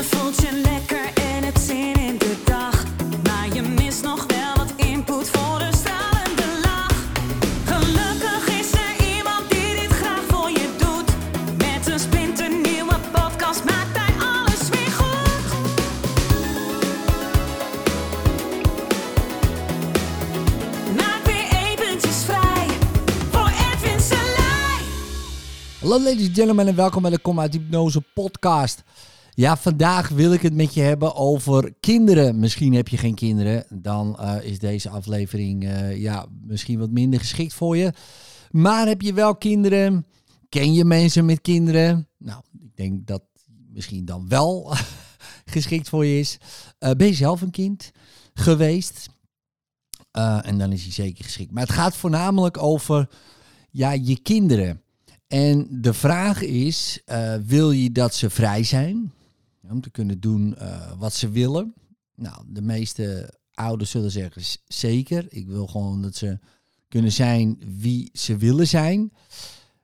Je 0.00 0.06
voelt 0.06 0.40
je 0.40 0.52
lekker 0.52 1.04
en 1.14 1.44
het 1.44 1.58
zin 1.58 1.94
in 1.94 2.18
de 2.18 2.36
dag. 2.44 2.84
Maar 3.22 3.54
je 3.54 3.62
mist 3.62 4.02
nog 4.02 4.26
wel 4.26 4.56
wat 4.56 4.72
input 4.76 5.28
voor 5.28 5.58
de 5.58 5.68
stralende 5.76 6.60
lach. 6.62 6.96
Gelukkig 7.64 8.60
is 8.60 8.72
er 8.72 9.16
iemand 9.16 9.50
die 9.50 9.80
dit 9.80 9.90
graag 9.90 10.22
voor 10.28 10.50
je 10.50 10.68
doet. 10.78 11.10
Met 11.56 11.86
een 11.92 11.98
splinternieuwe 11.98 12.94
podcast 13.12 13.64
maakt 13.64 13.96
hij 13.98 14.14
alles 14.28 14.68
weer 14.68 14.92
goed. 15.00 15.42
Maak 20.96 21.24
weer 21.24 21.48
eventjes 21.68 22.24
vrij 22.24 22.66
voor 23.30 23.50
Edwin 23.72 24.00
Selij. 24.00 24.82
Hallo 25.80 25.98
ladies 25.98 26.26
and 26.26 26.36
gentlemen 26.36 26.68
en 26.68 26.74
welkom 26.74 27.02
bij 27.02 27.10
de 27.10 27.18
Kom 27.18 27.40
uit 27.40 27.58
podcast. 28.14 28.82
Ja, 29.34 29.56
vandaag 29.56 30.08
wil 30.08 30.32
ik 30.32 30.42
het 30.42 30.54
met 30.54 30.74
je 30.74 30.80
hebben 30.80 31.14
over 31.14 31.74
kinderen. 31.80 32.38
Misschien 32.38 32.74
heb 32.74 32.88
je 32.88 32.96
geen 32.96 33.14
kinderen, 33.14 33.64
dan 33.68 34.18
eh, 34.18 34.36
is 34.42 34.58
deze 34.58 34.88
aflevering 34.88 35.64
eh, 35.64 35.96
ja, 35.96 36.26
misschien 36.42 36.78
wat 36.78 36.90
minder 36.90 37.20
geschikt 37.20 37.54
voor 37.54 37.76
je. 37.76 37.92
Maar 38.50 38.86
heb 38.86 39.00
je 39.00 39.12
wel 39.12 39.36
kinderen? 39.36 40.06
Ken 40.48 40.74
je 40.74 40.84
mensen 40.84 41.24
met 41.24 41.40
kinderen? 41.40 42.08
Nou, 42.18 42.42
ik 42.58 42.76
denk 42.76 43.06
dat 43.06 43.22
misschien 43.72 44.04
dan 44.04 44.28
wel 44.28 44.72
geschikt 45.54 45.88
voor 45.88 46.06
je 46.06 46.18
is. 46.18 46.38
Eh, 46.78 46.90
ben 46.90 47.06
je 47.06 47.14
zelf 47.14 47.40
een 47.40 47.50
kind 47.50 47.90
geweest? 48.34 49.08
En 50.42 50.58
dan 50.58 50.72
is 50.72 50.82
hij 50.82 50.92
zeker 50.92 51.24
geschikt. 51.24 51.50
Maar 51.50 51.62
het 51.62 51.72
gaat 51.72 51.96
voornamelijk 51.96 52.62
over 52.62 53.08
ja, 53.70 53.92
je 53.92 54.20
kinderen. 54.20 54.82
En 55.26 55.68
de 55.70 55.94
vraag 55.94 56.42
is, 56.42 57.02
wil 57.44 57.70
je 57.70 57.92
dat 57.92 58.14
ze 58.14 58.30
vrij 58.30 58.64
zijn? 58.64 59.12
Om 59.70 59.80
te 59.80 59.90
kunnen 59.90 60.20
doen 60.20 60.56
eh, 60.56 60.92
wat 60.98 61.14
ze 61.14 61.28
willen? 61.30 61.74
Nou, 62.14 62.44
de 62.48 62.62
meeste 62.62 63.34
ouders 63.54 63.90
zullen 63.90 64.10
zeggen 64.10 64.44
"Z- 64.44 64.56
zeker. 64.66 65.26
Ik 65.28 65.46
wil 65.46 65.66
gewoon 65.66 66.02
dat 66.02 66.14
ze 66.16 66.38
kunnen 66.88 67.12
zijn 67.12 67.58
wie 67.78 68.10
ze 68.12 68.36
willen 68.36 68.66
zijn. 68.68 69.12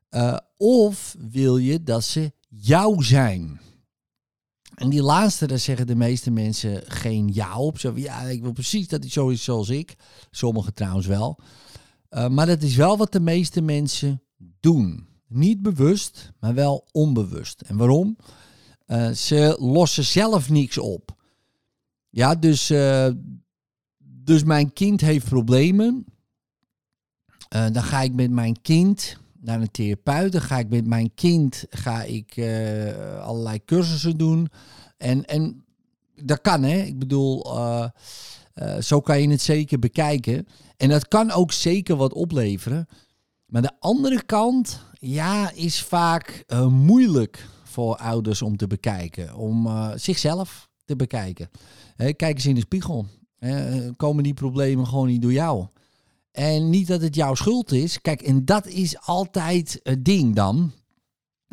Eh, 0.09 0.37
of 0.57 1.17
wil 1.31 1.57
je 1.57 1.83
dat 1.83 2.05
ze 2.05 2.33
jou 2.49 3.05
zijn? 3.05 3.61
En 4.75 4.89
die 4.89 5.03
laatste, 5.03 5.47
daar 5.47 5.59
zeggen 5.59 5.87
de 5.87 5.95
meeste 5.95 6.31
mensen 6.31 6.83
geen 6.87 7.31
ja 7.33 7.59
op. 7.59 7.79
Zo 7.79 7.93
ja, 7.97 8.21
ik 8.23 8.43
wil 8.43 8.53
precies 8.53 8.89
dat 8.89 9.01
hij 9.01 9.11
zo 9.11 9.29
is 9.29 9.45
zoals 9.45 9.69
ik. 9.69 9.95
Sommigen 10.31 10.75
trouwens 10.75 11.07
wel. 11.07 11.39
Uh, 12.11 12.29
maar 12.29 12.47
dat 12.47 12.63
is 12.63 12.77
wel 12.77 12.97
wat 12.97 13.13
de 13.13 13.21
meeste 13.21 13.61
mensen 13.61 14.23
doen. 14.61 15.07
Niet 15.29 15.63
bewust, 15.63 16.33
maar 16.41 16.55
wel 16.55 16.87
onbewust. 16.93 17.61
En 17.61 17.77
waarom? 17.77 18.17
Uh, 18.87 19.11
ze 19.11 19.57
lossen 19.61 20.05
zelf 20.05 20.51
niks 20.51 20.79
op. 20.79 21.17
Ja, 22.11 22.35
dus, 22.35 22.71
uh, 22.71 23.09
dus 23.99 24.45
mijn 24.45 24.73
kind 24.73 25.01
heeft 25.01 25.29
problemen. 25.29 26.07
Uh, 27.57 27.67
dan 27.73 27.83
ga 27.83 28.03
ik 28.03 28.15
met 28.15 28.31
mijn 28.31 28.63
kind 28.63 29.17
naar 29.41 29.61
een 29.61 29.71
therapeut. 29.71 30.33
Dan 30.33 30.41
ga 30.41 30.59
ik 30.59 30.69
met 30.69 30.87
mijn 30.87 31.15
kind 31.15 31.65
ga 31.71 32.03
ik, 32.03 32.39
allerlei 33.21 33.65
cursussen 33.65 34.17
doen. 34.17 34.49
En, 34.97 35.25
en 35.25 35.65
dat 36.23 36.41
kan, 36.41 36.63
hè. 36.63 36.79
Ik 36.79 36.99
bedoel, 36.99 37.47
zo 38.81 39.01
kan 39.01 39.21
je 39.21 39.29
het 39.29 39.43
zeker 39.43 39.79
bekijken. 39.79 40.47
En 40.77 40.89
dat 40.89 41.09
kan 41.09 41.31
ook 41.31 41.53
zeker 41.53 41.97
wat 41.97 42.13
opleveren. 42.13 42.89
Maar 43.47 43.63
de 43.63 43.73
andere 43.79 44.23
kant, 44.23 44.81
ja, 44.93 45.51
is 45.51 45.83
vaak 45.83 46.45
moeilijk 46.69 47.47
voor 47.77 47.97
ouders 47.97 48.43
om 48.43 48.57
te 48.57 48.67
bekijken. 48.67 49.35
Om 49.35 49.67
uh, 49.67 49.91
zichzelf 49.95 50.69
te 50.85 50.97
bekijken. 50.97 51.51
Kijk 51.97 52.23
eens 52.23 52.47
in 52.47 52.55
de 52.55 52.61
spiegel. 52.61 53.07
Komen 53.97 54.23
die 54.23 54.35
problemen 54.35 54.87
gewoon 54.87 55.07
niet 55.07 55.23
door 55.23 55.33
jou? 55.33 55.67
En 56.33 56.71
niet 56.71 56.87
dat 56.87 57.01
het 57.01 57.15
jouw 57.15 57.35
schuld 57.35 57.73
is. 57.73 58.01
Kijk, 58.01 58.23
en 58.23 58.45
dat 58.45 58.67
is 58.67 59.01
altijd 59.01 59.81
het 59.83 60.05
ding 60.05 60.35
dan. 60.35 60.73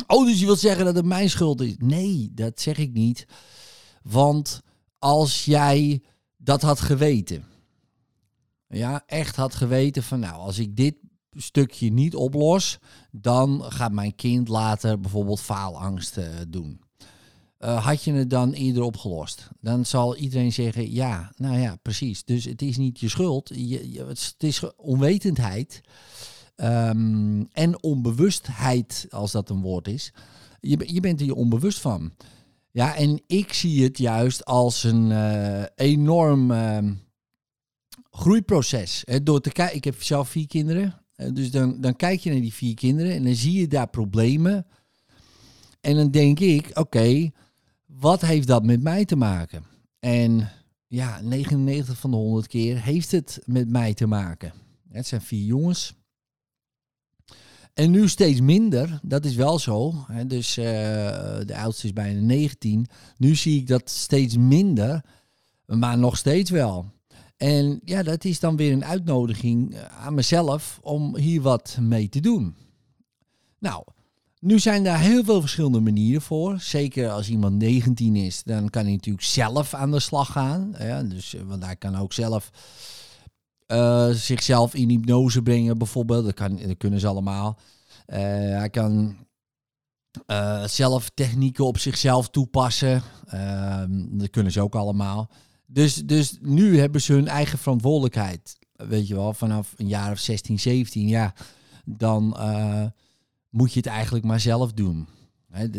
Oh, 0.07 0.25
dus 0.25 0.39
je 0.39 0.45
wilt 0.45 0.59
zeggen 0.59 0.85
dat 0.85 0.95
het 0.95 1.06
mijn 1.06 1.29
schuld 1.29 1.62
is? 1.62 1.75
Nee, 1.78 2.29
dat 2.31 2.62
zeg 2.62 2.78
ik 2.78 2.94
niet. 2.94 3.25
Want 4.01 4.62
als 5.00 5.45
jij 5.45 6.01
dat 6.38 6.62
had 6.62 6.79
geweten. 6.79 7.44
Ja, 8.67 9.03
echt 9.06 9.35
had 9.35 9.56
geweten 9.56 10.03
van 10.03 10.19
nou, 10.19 10.35
als 10.35 10.59
ik 10.59 10.75
dit 10.75 10.95
stukje 11.35 11.91
niet 11.91 12.16
oplos, 12.16 12.79
dan 13.11 13.63
gaat 13.63 13.91
mijn 13.91 14.16
kind 14.16 14.47
later 14.47 14.99
bijvoorbeeld 14.99 15.41
faalangst 15.41 16.17
uh, 16.17 16.25
doen. 16.47 16.81
Uh, 17.59 17.85
had 17.85 18.03
je 18.03 18.13
het 18.13 18.29
dan 18.29 18.51
eerder 18.51 18.83
opgelost? 18.83 19.49
Dan 19.59 19.85
zal 19.85 20.16
iedereen 20.16 20.53
zeggen, 20.53 20.91
ja, 20.91 21.31
nou 21.35 21.57
ja, 21.57 21.75
precies. 21.81 22.23
Dus 22.23 22.45
het 22.45 22.61
is 22.61 22.77
niet 22.77 22.99
je 22.99 23.09
schuld, 23.09 23.51
je, 23.55 24.05
het 24.07 24.35
is 24.38 24.75
onwetendheid 24.75 25.81
um, 26.55 27.47
en 27.51 27.83
onbewustheid, 27.83 29.07
als 29.09 29.31
dat 29.31 29.50
een 29.50 29.61
woord 29.61 29.88
is. 29.88 30.13
Je, 30.59 30.94
je 30.94 31.00
bent 31.00 31.19
er 31.19 31.25
je 31.25 31.35
onbewust 31.35 31.79
van. 31.79 32.13
Ja, 32.71 32.95
en 32.95 33.21
ik 33.27 33.53
zie 33.53 33.83
het 33.83 33.97
juist 33.97 34.45
als 34.45 34.83
een 34.83 35.09
uh, 35.09 35.63
enorm 35.75 36.51
uh, 36.51 36.77
groeiproces. 38.11 39.03
Door 39.23 39.41
te 39.41 39.51
kijken, 39.51 39.75
ik 39.75 39.83
heb 39.83 40.03
zelf 40.03 40.29
vier 40.29 40.47
kinderen. 40.47 41.03
Dus 41.16 41.51
dan, 41.51 41.81
dan 41.81 41.96
kijk 41.96 42.19
je 42.19 42.31
naar 42.31 42.41
die 42.41 42.53
vier 42.53 42.75
kinderen 42.75 43.13
en 43.13 43.24
dan 43.24 43.35
zie 43.35 43.59
je 43.59 43.68
daar 43.68 43.90
problemen. 43.90 44.66
En 45.81 45.96
dan 45.96 46.12
denk 46.12 46.40
ik, 46.40 46.69
oké, 46.74 47.31
wat 47.85 48.22
heeft 48.22 48.47
dat 48.47 48.66
met 48.66 48.81
mij 48.81 49.06
te 49.06 49.16
maken? 49.16 49.63
En 50.00 50.51
ja, 50.88 51.22
99 51.22 51.97
van 51.97 52.12
de 52.12 52.18
100 52.18 52.47
keer 52.47 52.81
heeft 52.81 53.12
het 53.12 53.40
met 53.46 53.69
mij 53.69 53.94
te 53.94 54.06
maken. 54.07 54.53
Het 54.90 55.07
zijn 55.07 55.22
vier 55.22 55.46
jongens. 55.46 55.94
En 57.74 57.91
nu 57.91 58.09
steeds 58.09 58.41
minder, 58.41 59.00
dat 59.03 59.25
is 59.25 59.35
wel 59.35 59.59
zo. 59.59 60.06
Dus 60.28 60.57
uh, 60.57 60.66
de 61.45 61.56
oudste 61.56 61.85
is 61.85 61.94
bijna 61.94 62.19
19. 62.22 62.85
Nu 63.18 63.35
zie 63.35 63.59
ik 63.59 63.68
dat 63.68 63.90
steeds 63.90 64.38
minder, 64.38 65.06
maar 65.66 65.97
nog 65.97 66.18
steeds 66.18 66.50
wel. 66.50 66.91
En 67.38 67.81
ja, 67.85 68.03
dat 68.03 68.25
is 68.25 68.39
dan 68.39 68.55
weer 68.55 68.71
een 68.71 68.85
uitnodiging 68.85 69.77
aan 69.79 70.13
mezelf 70.13 70.79
om 70.81 71.17
hier 71.17 71.41
wat 71.41 71.77
mee 71.81 72.09
te 72.09 72.19
doen. 72.19 72.55
Nou, 73.59 73.83
nu 74.39 74.59
zijn 74.59 74.83
daar 74.83 74.99
heel 74.99 75.23
veel 75.23 75.41
verschillende 75.41 75.79
manieren 75.79 76.21
voor. 76.21 76.59
Zeker 76.59 77.09
als 77.09 77.29
iemand 77.29 77.55
19 77.55 78.16
is, 78.16 78.44
dan 78.44 78.69
kan 78.69 78.83
hij 78.83 78.94
natuurlijk 78.94 79.25
zelf 79.25 79.73
aan 79.73 79.91
de 79.91 79.99
slag 79.99 80.31
gaan. 80.31 80.75
Ja, 80.79 81.03
dus, 81.03 81.35
want 81.45 81.66
hij 81.66 81.75
kan 81.75 81.95
ook 81.95 82.13
zelf 82.13 82.51
zichzelf 84.11 84.73
in 84.73 84.89
hypnose 84.89 85.41
brengen, 85.41 85.77
bijvoorbeeld. 85.77 86.25
Dat, 86.25 86.33
kan, 86.33 86.77
kunnen 86.77 87.00
ze 87.00 87.07
allemaal. 87.07 87.59
Hij 88.05 88.69
kan 88.69 89.15
zelf 90.65 91.09
technieken 91.13 91.65
op 91.65 91.77
zichzelf 91.77 92.29
toepassen. 92.29 93.03
dat 94.11 94.29
kunnen 94.29 94.51
ze 94.51 94.61
ook 94.61 94.75
allemaal. 94.75 95.29
Dus, 95.73 95.95
dus 95.95 96.38
nu 96.41 96.79
hebben 96.79 97.01
ze 97.01 97.13
hun 97.13 97.28
eigen 97.28 97.57
verantwoordelijkheid. 97.57 98.57
Weet 98.75 99.07
je 99.07 99.16
wel, 99.16 99.34
vanaf 99.34 99.73
een 99.78 99.88
jaar 99.88 100.11
of 100.11 100.19
16, 100.19 100.59
17, 100.59 101.07
ja, 101.07 101.34
dan 101.85 102.35
uh, 102.38 102.85
moet 103.50 103.73
je 103.73 103.79
het 103.79 103.88
eigenlijk 103.88 104.25
maar 104.25 104.39
zelf 104.39 104.73
doen. 104.73 105.07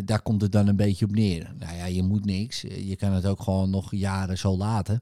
Daar 0.05 0.23
komt 0.23 0.43
het 0.43 0.53
dan 0.53 0.67
een 0.67 0.77
beetje 0.77 1.05
op 1.05 1.15
neer. 1.15 1.55
Nou 1.59 1.77
ja, 1.77 1.85
je 1.85 2.03
moet 2.03 2.25
niks. 2.25 2.61
Je 2.61 2.97
kan 2.97 3.13
het 3.13 3.27
ook 3.27 3.43
gewoon 3.43 3.71
nog 3.71 3.95
jaren 3.95 4.39
zo 4.39 4.57
laten. 4.57 5.01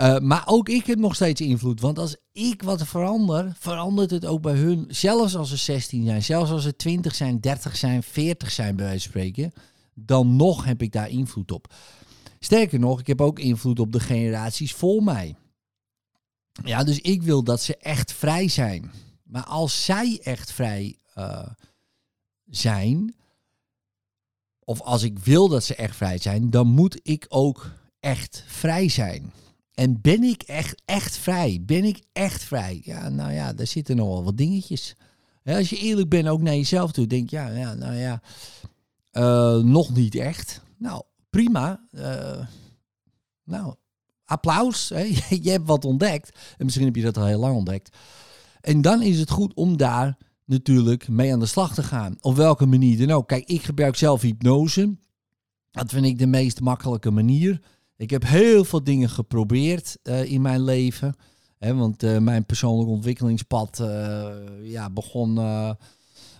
Uh, 0.00 0.18
maar 0.18 0.42
ook 0.46 0.68
ik 0.68 0.86
heb 0.86 0.98
nog 0.98 1.14
steeds 1.14 1.40
invloed. 1.40 1.80
Want 1.80 1.98
als 1.98 2.16
ik 2.32 2.62
wat 2.62 2.86
verander, 2.86 3.52
verandert 3.58 4.10
het 4.10 4.26
ook 4.26 4.42
bij 4.42 4.54
hun. 4.54 4.84
Zelfs 4.88 5.36
als 5.36 5.48
ze 5.48 5.56
16 5.56 6.04
zijn, 6.04 6.22
zelfs 6.22 6.50
als 6.50 6.62
ze 6.62 6.76
20 6.76 7.14
zijn, 7.14 7.40
30 7.40 7.76
zijn, 7.76 8.02
40 8.02 8.50
zijn 8.50 8.76
bij 8.76 8.84
wijze 8.84 9.10
van 9.10 9.10
spreken. 9.10 9.52
Dan 9.94 10.36
nog 10.36 10.64
heb 10.64 10.82
ik 10.82 10.92
daar 10.92 11.08
invloed 11.08 11.52
op. 11.52 11.74
Sterker 12.44 12.78
nog, 12.78 13.00
ik 13.00 13.06
heb 13.06 13.20
ook 13.20 13.38
invloed 13.38 13.80
op 13.80 13.92
de 13.92 14.00
generaties 14.00 14.72
voor 14.72 15.02
mij. 15.02 15.36
Ja, 16.64 16.84
dus 16.84 16.98
ik 16.98 17.22
wil 17.22 17.42
dat 17.42 17.60
ze 17.60 17.76
echt 17.76 18.12
vrij 18.12 18.48
zijn. 18.48 18.90
Maar 19.22 19.44
als 19.44 19.84
zij 19.84 20.20
echt 20.22 20.52
vrij 20.52 20.96
uh, 21.18 21.48
zijn, 22.46 23.14
of 24.64 24.80
als 24.80 25.02
ik 25.02 25.18
wil 25.18 25.48
dat 25.48 25.64
ze 25.64 25.74
echt 25.74 25.96
vrij 25.96 26.18
zijn, 26.18 26.50
dan 26.50 26.66
moet 26.66 27.00
ik 27.02 27.26
ook 27.28 27.70
echt 28.00 28.44
vrij 28.46 28.88
zijn. 28.88 29.32
En 29.74 30.00
ben 30.00 30.22
ik 30.22 30.42
echt, 30.42 30.82
echt 30.84 31.16
vrij? 31.16 31.62
Ben 31.62 31.84
ik 31.84 32.02
echt 32.12 32.42
vrij? 32.42 32.80
Ja, 32.84 33.08
nou 33.08 33.32
ja, 33.32 33.52
daar 33.52 33.66
zitten 33.66 33.96
nog 33.96 34.08
wel 34.08 34.24
wat 34.24 34.36
dingetjes. 34.36 34.94
Als 35.44 35.70
je 35.70 35.76
eerlijk 35.78 36.08
bent 36.08 36.28
ook 36.28 36.40
naar 36.40 36.54
jezelf 36.54 36.92
toe, 36.92 37.06
denk 37.06 37.30
ja, 37.30 37.48
ja 37.48 37.74
nou 37.74 37.94
ja, 37.94 38.22
uh, 39.12 39.64
nog 39.64 39.94
niet 39.94 40.14
echt. 40.14 40.60
Nou, 40.78 41.02
prima. 41.32 41.86
Uh, 41.92 42.46
nou, 43.44 43.74
applaus. 44.24 44.88
Hè? 44.88 45.02
je 45.42 45.50
hebt 45.50 45.66
wat 45.66 45.84
ontdekt. 45.84 46.38
En 46.58 46.64
misschien 46.64 46.86
heb 46.86 46.96
je 46.96 47.02
dat 47.02 47.16
al 47.16 47.26
heel 47.26 47.40
lang 47.40 47.56
ontdekt. 47.56 47.96
En 48.60 48.80
dan 48.80 49.02
is 49.02 49.18
het 49.18 49.30
goed 49.30 49.54
om 49.54 49.76
daar 49.76 50.16
natuurlijk 50.44 51.08
mee 51.08 51.32
aan 51.32 51.40
de 51.40 51.46
slag 51.46 51.74
te 51.74 51.82
gaan. 51.82 52.16
Op 52.20 52.36
welke 52.36 52.66
manier 52.66 53.06
dan 53.06 53.16
ook. 53.16 53.28
Kijk, 53.28 53.48
ik 53.48 53.62
gebruik 53.62 53.96
zelf 53.96 54.20
hypnose. 54.20 54.96
Dat 55.70 55.90
vind 55.90 56.06
ik 56.06 56.18
de 56.18 56.26
meest 56.26 56.60
makkelijke 56.60 57.10
manier. 57.10 57.60
Ik 57.96 58.10
heb 58.10 58.26
heel 58.26 58.64
veel 58.64 58.84
dingen 58.84 59.08
geprobeerd 59.08 59.98
eh, 60.02 60.24
in 60.32 60.42
mijn 60.42 60.64
leven. 60.64 61.14
Hè, 61.58 61.74
want 61.74 62.02
eh, 62.02 62.18
mijn 62.18 62.46
persoonlijk 62.46 62.88
ontwikkelingspad 62.88 63.80
eh, 63.80 64.28
ja, 64.62 64.90
begon. 64.90 65.34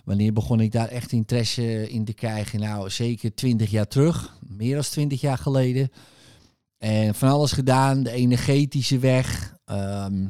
wanneer 0.03 0.33
begon 0.33 0.59
ik 0.59 0.71
daar 0.71 0.87
echt 0.87 1.11
interesse 1.11 1.89
in 1.89 2.05
te 2.05 2.13
krijgen? 2.13 2.59
Nou, 2.59 2.89
zeker 2.89 3.35
twintig 3.35 3.71
jaar 3.71 3.87
terug. 3.87 4.37
Meer 4.55 4.73
dan 4.73 4.83
twintig 4.83 5.21
jaar 5.21 5.37
geleden. 5.37 5.91
En 6.77 7.15
van 7.15 7.29
alles 7.29 7.51
gedaan. 7.51 8.03
De 8.03 8.11
energetische 8.11 8.99
weg. 8.99 9.57
Ehm, 9.65 10.27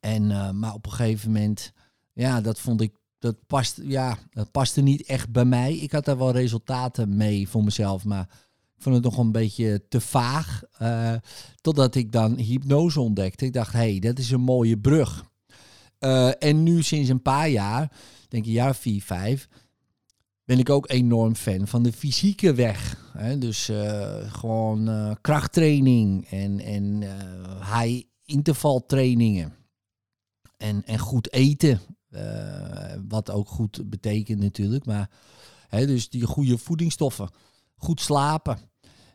en, 0.00 0.58
maar 0.58 0.74
op 0.74 0.86
een 0.86 0.92
gegeven 0.92 1.32
moment. 1.32 1.72
Ja, 2.12 2.40
dat 2.40 2.60
vond 2.60 2.80
ik 2.80 2.92
dat, 3.20 3.46
past, 3.46 3.80
ja, 3.82 4.18
dat 4.30 4.50
paste 4.50 4.80
niet 4.80 5.02
echt 5.02 5.30
bij 5.30 5.44
mij. 5.44 5.76
Ik 5.76 5.92
had 5.92 6.04
daar 6.04 6.18
wel 6.18 6.32
resultaten 6.32 7.16
mee 7.16 7.48
voor 7.48 7.64
mezelf, 7.64 8.04
maar 8.04 8.28
ik 8.76 8.82
vond 8.82 8.94
het 8.94 9.04
nog 9.04 9.18
een 9.18 9.32
beetje 9.32 9.88
te 9.88 10.00
vaag. 10.00 10.62
Uh, 10.82 11.14
totdat 11.60 11.94
ik 11.94 12.12
dan 12.12 12.36
hypnose 12.36 13.00
ontdekte. 13.00 13.44
Ik 13.44 13.52
dacht, 13.52 13.72
hé, 13.72 13.78
hey, 13.78 13.98
dat 13.98 14.18
is 14.18 14.30
een 14.30 14.40
mooie 14.40 14.78
brug. 14.78 15.24
Uh, 16.00 16.42
en 16.42 16.62
nu 16.62 16.82
sinds 16.82 17.08
een 17.08 17.22
paar 17.22 17.48
jaar, 17.48 17.92
denk 18.28 18.44
ik 18.44 18.52
jaar 18.52 18.74
vier, 18.74 19.02
vijf, 19.02 19.48
ben 20.50 20.58
ik 20.58 20.70
ook 20.70 20.90
enorm 20.90 21.34
fan 21.34 21.66
van 21.66 21.82
de 21.82 21.92
fysieke 21.92 22.54
weg. 22.54 23.10
Hè? 23.12 23.38
Dus 23.38 23.68
uh, 23.68 24.32
gewoon 24.32 25.16
krachttraining 25.20 26.26
en, 26.28 26.60
en 26.60 27.02
high 27.58 28.06
intervaltrainingen. 28.24 29.54
En, 30.56 30.84
en 30.86 30.98
goed 30.98 31.32
eten. 31.32 31.80
Uh, 32.10 32.94
wat 33.08 33.30
ook 33.30 33.48
goed 33.48 33.90
betekent 33.90 34.40
natuurlijk. 34.40 34.84
Maar 34.84 35.10
hè, 35.68 35.86
dus 35.86 36.08
die 36.08 36.26
goede 36.26 36.58
voedingsstoffen. 36.58 37.30
Goed 37.76 38.00
slapen. 38.00 38.58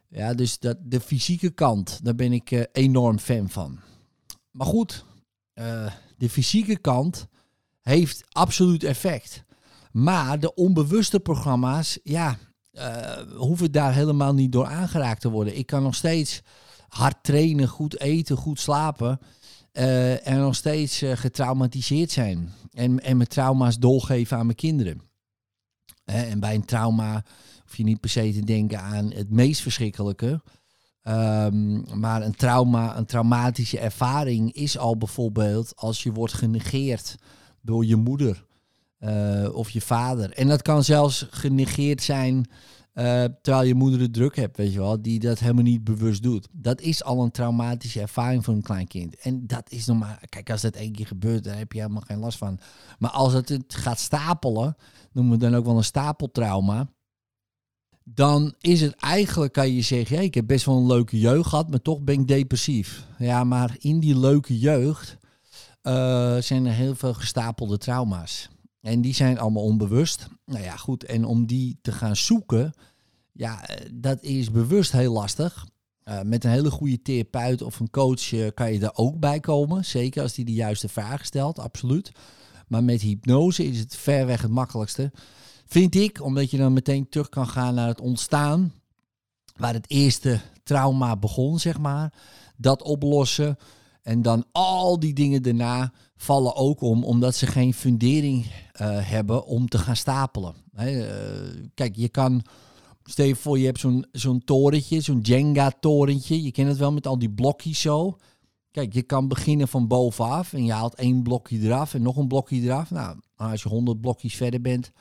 Ja, 0.10 0.34
dus 0.34 0.60
dat, 0.60 0.78
de 0.84 1.00
fysieke 1.00 1.50
kant, 1.50 2.00
daar 2.04 2.16
ben 2.16 2.32
ik 2.32 2.52
uh, 2.52 2.64
enorm 2.72 3.20
fan 3.20 3.50
van. 3.50 3.80
Maar 4.52 4.68
goed, 4.68 5.06
uh, 5.54 5.92
de 6.18 6.30
fysieke 6.30 6.78
kant 6.78 7.28
heeft 7.82 8.24
absoluut 8.30 8.84
effect. 8.84 9.44
Maar 9.96 10.40
de 10.40 10.54
onbewuste 10.54 11.20
programma's, 11.20 12.00
ja, 12.04 12.38
hoeven 13.36 13.72
daar 13.72 13.94
helemaal 13.94 14.34
niet 14.34 14.52
door 14.52 14.66
aangeraakt 14.66 15.22
te 15.22 15.30
worden. 15.30 15.58
Ik 15.58 15.66
kan 15.66 15.84
nog 15.84 15.96
steeds 15.96 16.42
hard 16.88 17.24
trainen, 17.24 17.68
goed 17.68 18.00
eten, 18.00 18.38
goed 18.38 18.60
slapen. 18.60 19.20
Uh, 19.74 20.28
en 20.28 20.40
nog 20.40 20.56
steeds 20.56 21.04
uh, 21.04 21.12
getraumatiseerd 21.12 22.12
zijn. 22.12 22.54
En, 22.72 23.00
en 23.00 23.18
mijn 23.18 23.30
trauma's 23.30 23.80
doorgeven 23.80 24.38
aan 24.38 24.46
mijn 24.46 24.58
kinderen. 24.58 25.02
Uh, 26.06 26.32
en 26.32 26.40
bij 26.40 26.56
een 26.56 26.66
trauma 26.66 27.24
hoef 27.64 27.78
je 27.78 27.84
niet 27.84 28.00
per 28.00 28.10
se 28.10 28.32
te 28.34 28.44
denken 28.44 28.82
aan 28.82 29.12
het 29.12 29.30
meest 29.30 29.62
verschrikkelijke. 29.62 30.42
Um, 31.04 32.00
maar 32.00 32.22
een 32.22 32.36
trauma, 32.36 32.98
een 32.98 33.06
traumatische 33.06 33.80
ervaring 33.80 34.54
is 34.54 34.78
al 34.78 34.98
bijvoorbeeld 34.98 35.76
als 35.76 36.04
je 36.04 36.12
wordt 36.12 36.34
genegeerd 36.34 37.16
door 37.62 37.86
je 37.86 37.96
moeder 37.96 38.45
of 39.54 39.70
je 39.70 39.82
vader. 39.82 40.32
En 40.32 40.48
dat 40.48 40.62
kan 40.62 40.84
zelfs 40.84 41.28
genegeerd 41.30 42.04
zijn 42.04 42.48
uh, 42.96 43.24
terwijl 43.42 43.68
je 43.68 43.74
moeder 43.76 44.00
de 44.00 44.12
druk 44.12 44.36
hebt, 44.36 44.58
weet 44.58 44.74
je 44.74 44.80
wel, 44.80 45.02
die 45.02 45.20
dat 45.20 45.40
helemaal 45.40 45.64
niet 45.64 45.84
bewust 45.84 46.24
doet. 46.24 46.48
Dat 46.52 46.82
is 46.82 47.04
al 47.04 47.24
een 47.24 47.32
traumatische 47.32 48.02
ervaring 48.02 48.44
voor 48.44 48.54
een 48.54 48.62
klein 48.62 48.88
kind. 48.88 49.16
En 49.16 49.48
dat 49.48 49.72
is 49.72 49.86
normaal. 49.86 50.16
Kijk, 50.30 50.50
als 50.50 50.62
dat 50.62 50.76
één 50.76 50.92
keer 50.92 51.08
gebeurt, 51.08 51.44
daar 51.44 51.58
heb 51.58 51.72
je 51.72 51.80
helemaal 51.80 52.04
geen 52.06 52.20
last 52.20 52.38
van. 52.38 52.60
Maar 53.00 53.10
als 53.10 53.34
het, 53.34 53.50
het 53.50 53.76
gaat 53.76 54.00
stapelen, 54.00 54.76
noemen 55.12 55.34
we 55.34 55.46
dan 55.46 55.56
ook 55.56 55.66
wel 55.66 55.78
een 55.78 55.84
stapeltrauma. 55.84 56.90
Dan 58.04 58.56
is 58.60 58.82
het 58.82 58.96
eigenlijk, 58.96 59.54
kan 59.54 59.74
je 59.74 59.82
zeggen, 59.82 60.22
ik 60.22 60.34
heb 60.34 60.48
best 60.48 60.66
wel 60.66 60.78
een 60.78 60.88
leuke 60.88 61.20
jeugd 61.20 61.50
gehad, 61.50 61.70
maar 61.70 61.82
toch 61.82 62.02
ben 62.02 62.20
ik 62.20 62.28
depressief. 62.28 63.06
Ja, 63.18 63.44
maar 63.44 63.76
in 63.80 64.00
die 64.00 64.20
leuke 64.20 64.60
jeugd 64.60 65.18
uh, 65.84 66.38
zijn 66.38 66.66
er 66.66 66.74
heel 66.74 66.96
veel 66.96 67.14
gestapelde 67.14 67.78
trauma's. 67.78 68.50
En 68.86 69.02
die 69.02 69.14
zijn 69.14 69.40
allemaal 69.40 69.64
onbewust. 69.64 70.28
Nou 70.46 70.64
ja, 70.64 70.76
goed. 70.76 71.04
En 71.04 71.26
om 71.26 71.46
die 71.46 71.80
te 71.82 71.92
gaan 71.92 72.16
zoeken, 72.16 72.74
ja, 73.32 73.68
eh, 73.68 73.90
dat 73.94 74.24
is 74.24 74.52
bewust 74.52 74.92
heel 74.92 75.14
lastig. 75.14 75.68
Uh, 76.04 76.22
met 76.22 76.44
een 76.44 76.52
hele 76.52 76.72
goede 76.72 77.02
therapeut 77.02 77.62
of 77.62 77.80
een 77.80 77.90
coach 77.90 78.32
uh, 78.32 78.48
kan 78.54 78.74
je 78.74 78.80
er 78.80 78.96
ook 78.96 79.20
bij 79.20 79.40
komen. 79.40 79.86
Zeker 79.86 80.22
als 80.22 80.34
die 80.34 80.46
de 80.46 80.54
juiste 80.54 80.88
vragen 80.88 81.26
stelt, 81.26 81.60
absoluut. 81.60 82.12
Maar 82.68 82.84
met 82.84 83.02
hypnose 83.02 83.66
is 83.66 83.80
het 83.80 83.96
ver 83.96 84.26
weg 84.26 84.42
het 84.42 84.52
makkelijkste. 84.52 85.12
Vind 85.66 85.96
ik, 85.96 86.22
omdat 86.22 86.52
je 86.52 86.58
dan 86.58 86.74
meteen 86.74 87.10
terug 87.10 87.30
kan 87.30 87.48
gaan 87.48 87.76
naar 87.76 87.88
het 87.88 88.02
ontstaan. 88.02 88.74
Waar 89.56 89.74
het 89.74 89.90
eerste 89.90 90.40
trauma 90.64 91.16
begon, 91.16 91.60
zeg 91.60 91.80
maar. 91.80 92.14
Dat 92.58 92.84
oplossen. 92.84 93.58
En 94.06 94.22
dan 94.22 94.46
al 94.52 95.00
die 95.00 95.14
dingen 95.14 95.42
daarna 95.42 95.94
vallen 96.16 96.56
ook 96.56 96.82
om, 96.82 97.04
omdat 97.04 97.36
ze 97.36 97.48
geen 97.48 97.74
fundering 97.74 98.46
uh, 98.46 98.50
hebben 99.10 99.46
om 99.46 99.68
te 99.68 99.78
gaan 99.78 99.96
stapelen. 99.96 100.56
Uh, 100.80 101.06
kijk, 101.74 101.96
je 101.96 102.10
kan, 102.10 102.42
stel 103.04 103.26
je 103.26 103.36
voor, 103.36 103.60
je 103.60 103.66
hebt 103.66 103.80
zo'n 103.80 104.06
zo'n 104.12 104.44
torentje, 104.44 105.02
zo'n 105.02 105.20
Jenga-torentje. 105.20 106.44
Je 106.44 106.52
kent 106.52 106.68
het 106.68 106.78
wel 106.78 106.92
met 106.92 107.08
al 107.08 107.20
die 107.20 107.32
blokjes 107.32 107.82
zo. 107.82 108.18
Kijk, 108.72 108.94
je 108.94 109.02
kan 109.02 109.28
beginnen 109.28 109.68
van 109.68 109.88
bovenaf 109.88 110.54
en 110.54 110.66
je 110.66 110.72
haalt 110.72 110.96
één 110.96 111.24
blokje 111.24 111.60
eraf 111.60 111.94
en 111.94 112.02
nog 112.02 112.18
een 112.18 112.28
blokje 112.28 112.62
eraf. 112.62 112.92
Nou, 112.92 113.20
als 113.36 113.64
je 113.64 113.70
honderd 113.70 114.02
blokjes 114.02 114.36
verder 114.36 114.62
bent, 114.62 114.92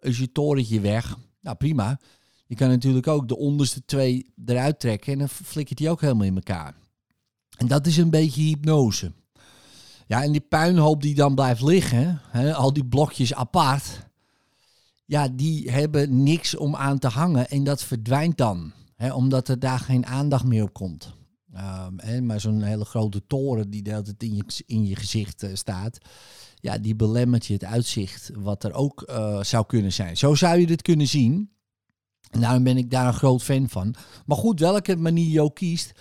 is 0.00 0.18
je 0.18 0.32
torentje 0.32 0.80
weg. 0.80 1.18
Nou, 1.40 1.56
prima. 1.56 2.00
Je 2.46 2.54
kan 2.54 2.68
natuurlijk 2.68 3.06
ook 3.06 3.28
de 3.28 3.36
onderste 3.36 3.84
twee 3.84 4.32
eruit 4.44 4.80
trekken 4.80 5.12
en 5.12 5.18
dan 5.18 5.28
flikkert 5.28 5.78
die 5.78 5.90
ook 5.90 6.00
helemaal 6.00 6.26
in 6.26 6.34
elkaar. 6.34 6.82
En 7.56 7.66
dat 7.66 7.86
is 7.86 7.96
een 7.96 8.10
beetje 8.10 8.42
hypnose. 8.42 9.12
Ja, 10.06 10.22
en 10.22 10.32
die 10.32 10.40
puinhoop 10.40 11.02
die 11.02 11.14
dan 11.14 11.34
blijft 11.34 11.62
liggen, 11.62 12.20
hè, 12.28 12.54
al 12.54 12.72
die 12.72 12.84
blokjes 12.84 13.34
apart, 13.34 14.06
ja, 15.04 15.28
die 15.28 15.70
hebben 15.70 16.22
niks 16.22 16.56
om 16.56 16.76
aan 16.76 16.98
te 16.98 17.08
hangen 17.08 17.50
en 17.50 17.64
dat 17.64 17.82
verdwijnt 17.82 18.36
dan, 18.36 18.72
hè, 18.96 19.12
omdat 19.12 19.48
er 19.48 19.58
daar 19.58 19.78
geen 19.78 20.06
aandacht 20.06 20.44
meer 20.44 20.62
op 20.62 20.72
komt. 20.72 21.12
Um, 21.56 22.00
hè, 22.00 22.20
maar 22.20 22.40
zo'n 22.40 22.62
hele 22.62 22.84
grote 22.84 23.26
toren 23.26 23.70
die 23.70 23.82
de 23.82 23.90
hele 23.90 24.02
tijd 24.02 24.22
in 24.22 24.36
je, 24.36 24.44
in 24.66 24.86
je 24.86 24.96
gezicht 24.96 25.42
uh, 25.42 25.50
staat, 25.54 25.98
ja, 26.54 26.78
die 26.78 26.96
belemmert 26.96 27.46
je 27.46 27.52
het 27.52 27.64
uitzicht 27.64 28.30
wat 28.34 28.64
er 28.64 28.72
ook 28.72 29.04
uh, 29.10 29.42
zou 29.42 29.66
kunnen 29.66 29.92
zijn. 29.92 30.16
Zo 30.16 30.34
zou 30.34 30.58
je 30.58 30.66
dit 30.66 30.82
kunnen 30.82 31.08
zien. 31.08 31.50
En 32.30 32.40
daarom 32.40 32.62
ben 32.62 32.76
ik 32.76 32.90
daar 32.90 33.06
een 33.06 33.14
groot 33.14 33.42
fan 33.42 33.68
van. 33.68 33.94
Maar 34.26 34.36
goed, 34.36 34.60
welke 34.60 34.96
manier 34.96 35.30
je 35.30 35.40
ook 35.40 35.54
kiest, 35.54 35.92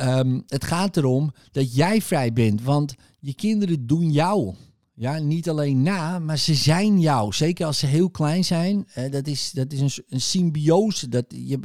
Um, 0.00 0.42
het 0.46 0.64
gaat 0.64 0.96
erom 0.96 1.32
dat 1.52 1.74
jij 1.74 2.02
vrij 2.02 2.32
bent, 2.32 2.62
want 2.62 2.94
je 3.20 3.34
kinderen 3.34 3.86
doen 3.86 4.12
jou. 4.12 4.54
Ja, 4.94 5.18
niet 5.18 5.48
alleen 5.48 5.82
na, 5.82 6.18
maar 6.18 6.38
ze 6.38 6.54
zijn 6.54 7.00
jou. 7.00 7.32
Zeker 7.32 7.66
als 7.66 7.78
ze 7.78 7.86
heel 7.86 8.10
klein 8.10 8.44
zijn. 8.44 8.88
Dat 9.10 9.26
is, 9.26 9.50
dat 9.50 9.72
is 9.72 9.80
een, 9.80 10.04
een 10.08 10.20
symbiose. 10.20 11.08
Dat, 11.08 11.24
je, 11.28 11.58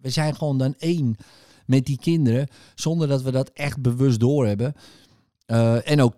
we 0.00 0.10
zijn 0.10 0.34
gewoon 0.36 0.58
dan 0.58 0.74
één 0.78 1.16
met 1.66 1.86
die 1.86 1.98
kinderen, 1.98 2.48
zonder 2.74 3.08
dat 3.08 3.22
we 3.22 3.30
dat 3.30 3.50
echt 3.54 3.82
bewust 3.82 4.20
doorhebben. 4.20 4.74
Uh, 5.46 5.90
en 5.90 6.00
ook 6.00 6.14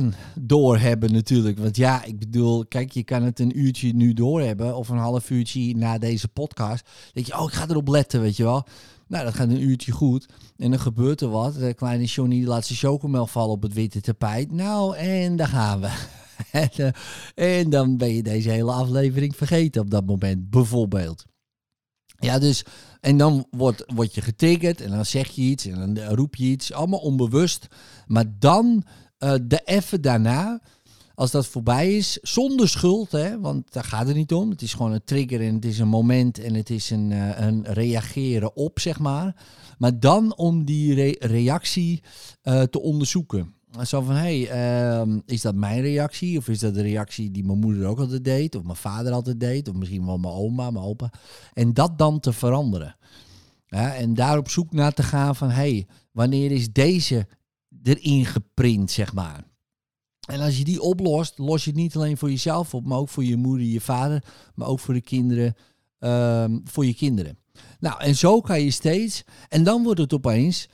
24-7 0.00 0.04
doorhebben 0.34 1.12
natuurlijk. 1.12 1.58
Want 1.58 1.76
ja, 1.76 2.04
ik 2.04 2.18
bedoel, 2.18 2.66
kijk, 2.66 2.90
je 2.90 3.04
kan 3.04 3.22
het 3.22 3.38
een 3.38 3.58
uurtje 3.58 3.92
nu 3.92 4.12
doorhebben 4.12 4.76
of 4.76 4.88
een 4.88 4.96
half 4.96 5.30
uurtje 5.30 5.76
na 5.76 5.98
deze 5.98 6.28
podcast. 6.28 6.88
Dat 7.12 7.26
je, 7.26 7.38
oh, 7.38 7.44
ik 7.44 7.52
ga 7.52 7.68
erop 7.68 7.88
letten, 7.88 8.20
weet 8.20 8.36
je 8.36 8.42
wel. 8.42 8.66
Nou, 9.10 9.24
dat 9.24 9.34
gaat 9.34 9.48
een 9.48 9.62
uurtje 9.62 9.92
goed. 9.92 10.26
En 10.56 10.70
dan 10.70 10.80
gebeurt 10.80 11.20
er 11.20 11.28
wat. 11.28 11.54
De 11.54 11.74
kleine 11.74 12.04
Johnny 12.04 12.44
laat 12.44 12.66
zijn 12.66 12.78
chocomel 12.78 13.26
vallen 13.26 13.50
op 13.50 13.62
het 13.62 13.72
witte 13.72 14.00
tapijt. 14.00 14.52
Nou, 14.52 14.96
en 14.96 15.36
daar 15.36 15.48
gaan 15.48 15.80
we. 15.80 15.90
en 17.34 17.70
dan 17.70 17.96
ben 17.96 18.14
je 18.14 18.22
deze 18.22 18.50
hele 18.50 18.72
aflevering 18.72 19.36
vergeten 19.36 19.82
op 19.82 19.90
dat 19.90 20.06
moment, 20.06 20.50
bijvoorbeeld. 20.50 21.24
Ja, 22.18 22.38
dus, 22.38 22.64
en 23.00 23.16
dan 23.16 23.46
wordt, 23.50 23.84
word 23.86 24.14
je 24.14 24.20
getriggerd 24.20 24.80
en 24.80 24.90
dan 24.90 25.06
zeg 25.06 25.28
je 25.28 25.42
iets 25.42 25.66
en 25.66 25.94
dan 25.94 26.04
roep 26.04 26.36
je 26.36 26.44
iets, 26.44 26.72
allemaal 26.72 27.00
onbewust. 27.00 27.66
Maar 28.06 28.24
dan, 28.38 28.84
uh, 29.18 29.34
de 29.42 29.60
even 29.64 30.00
daarna, 30.00 30.60
als 31.20 31.30
dat 31.30 31.46
voorbij 31.46 31.96
is, 31.96 32.18
zonder 32.22 32.68
schuld, 32.68 33.12
hè, 33.12 33.40
want 33.40 33.72
daar 33.72 33.84
gaat 33.84 34.06
het 34.06 34.16
niet 34.16 34.32
om. 34.32 34.50
Het 34.50 34.62
is 34.62 34.74
gewoon 34.74 34.92
een 34.92 35.04
trigger 35.04 35.40
en 35.40 35.54
het 35.54 35.64
is 35.64 35.78
een 35.78 35.88
moment 35.88 36.38
en 36.38 36.54
het 36.54 36.70
is 36.70 36.90
een, 36.90 37.10
uh, 37.10 37.40
een 37.40 37.64
reageren 37.64 38.56
op, 38.56 38.80
zeg 38.80 38.98
maar. 38.98 39.36
Maar 39.78 40.00
dan 40.00 40.36
om 40.36 40.64
die 40.64 40.94
re 40.94 41.16
reactie 41.18 42.02
uh, 42.42 42.62
te 42.62 42.80
onderzoeken. 42.80 43.54
Zo 43.82 44.00
van, 44.00 44.14
hé, 44.14 44.44
hey, 44.44 45.04
uh, 45.06 45.16
is 45.26 45.40
dat 45.40 45.54
mijn 45.54 45.80
reactie? 45.80 46.38
Of 46.38 46.48
is 46.48 46.58
dat 46.58 46.74
de 46.74 46.82
reactie 46.82 47.30
die 47.30 47.44
mijn 47.44 47.58
moeder 47.58 47.86
ook 47.86 47.98
altijd 47.98 48.24
deed? 48.24 48.54
Of 48.54 48.62
mijn 48.62 48.76
vader 48.76 49.12
altijd 49.12 49.40
deed? 49.40 49.68
Of 49.68 49.74
misschien 49.74 50.06
wel 50.06 50.18
mijn 50.18 50.34
oma, 50.34 50.70
mijn 50.70 50.84
opa? 50.84 51.12
En 51.52 51.74
dat 51.74 51.98
dan 51.98 52.20
te 52.20 52.32
veranderen. 52.32 52.96
En 53.68 54.14
daar 54.14 54.38
op 54.38 54.48
zoek 54.48 54.72
naar 54.72 54.92
te 54.92 55.02
gaan 55.02 55.36
van, 55.36 55.48
hé, 55.48 55.54
hey, 55.54 55.86
wanneer 56.12 56.50
is 56.50 56.72
deze 56.72 57.26
erin 57.82 58.26
geprint, 58.26 58.90
zeg 58.90 59.12
maar? 59.14 59.49
En 60.30 60.40
als 60.40 60.58
je 60.58 60.64
die 60.64 60.80
oplost, 60.80 61.38
los 61.38 61.64
je 61.64 61.70
het 61.70 61.78
niet 61.78 61.96
alleen 61.96 62.16
voor 62.16 62.30
jezelf 62.30 62.74
op, 62.74 62.84
maar 62.84 62.98
ook 62.98 63.08
voor 63.08 63.24
je 63.24 63.36
moeder, 63.36 63.66
je 63.66 63.80
vader, 63.80 64.24
maar 64.54 64.68
ook 64.68 64.80
voor 64.80 64.94
de 64.94 65.00
kinderen 65.00 65.54
ehm, 65.98 66.58
voor 66.64 66.86
je 66.86 66.94
kinderen. 66.94 67.38
Nou, 67.78 68.00
en 68.00 68.16
zo 68.16 68.40
kan 68.40 68.62
je 68.62 68.70
steeds, 68.70 69.24
en 69.48 69.64
dan 69.64 69.82
wordt 69.82 70.00
het 70.00 70.12
opeens 70.12 70.68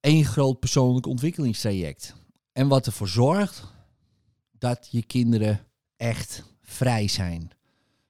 één 0.00 0.24
groot 0.24 0.58
persoonlijk 0.58 1.06
ontwikkelingstraject. 1.06 2.14
En 2.52 2.68
wat 2.68 2.86
ervoor 2.86 3.08
zorgt 3.08 3.64
dat 4.58 4.88
je 4.90 5.02
kinderen 5.02 5.66
echt 5.96 6.44
vrij 6.62 7.08
zijn. 7.08 7.50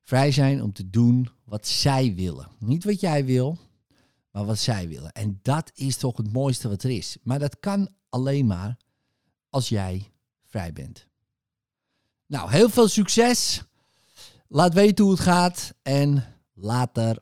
Vrij 0.00 0.32
zijn 0.32 0.62
om 0.62 0.72
te 0.72 0.90
doen 0.90 1.28
wat 1.44 1.66
zij 1.66 2.14
willen. 2.14 2.48
Niet 2.58 2.84
wat 2.84 3.00
jij 3.00 3.24
wil, 3.24 3.58
maar 4.30 4.44
wat 4.44 4.58
zij 4.58 4.88
willen. 4.88 5.12
En 5.12 5.38
dat 5.42 5.70
is 5.74 5.96
toch 5.96 6.16
het 6.16 6.32
mooiste 6.32 6.68
wat 6.68 6.82
er 6.82 6.90
is. 6.90 7.16
Maar 7.22 7.38
dat 7.38 7.60
kan 7.60 7.88
alleen 8.08 8.46
maar 8.46 8.76
als 9.50 9.68
jij 9.68 10.10
vrij 10.50 10.72
bent. 10.72 11.06
Nou, 12.26 12.50
heel 12.50 12.68
veel 12.68 12.88
succes. 12.88 13.62
Laat 14.48 14.74
weten 14.74 15.04
hoe 15.04 15.12
het 15.14 15.22
gaat 15.22 15.74
en 15.82 16.24
later. 16.54 17.18